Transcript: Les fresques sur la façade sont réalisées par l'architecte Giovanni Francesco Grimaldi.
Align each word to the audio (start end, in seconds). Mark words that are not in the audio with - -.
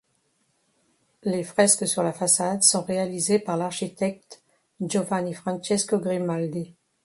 Les 1.21 1.43
fresques 1.43 1.87
sur 1.87 2.01
la 2.01 2.11
façade 2.11 2.63
sont 2.63 2.81
réalisées 2.81 3.37
par 3.37 3.55
l'architecte 3.55 4.41
Giovanni 4.81 5.35
Francesco 5.35 5.99
Grimaldi. 5.99 6.73